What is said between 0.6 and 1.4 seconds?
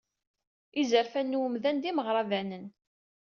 Izerfan n